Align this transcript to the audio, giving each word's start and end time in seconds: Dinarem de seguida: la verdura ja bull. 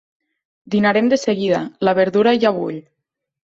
Dinarem 0.75 1.11
de 1.11 1.21
seguida: 1.25 1.61
la 1.89 1.95
verdura 2.03 2.37
ja 2.45 2.57
bull. 2.61 2.85